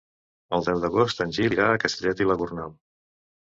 El 0.57 0.63
deu 0.67 0.81
d'agost 0.85 1.21
en 1.27 1.35
Gil 1.39 1.55
irà 1.59 1.69
a 1.75 1.77
Castellet 1.85 2.25
i 2.27 2.29
la 2.33 2.41
Gornal. 2.43 2.75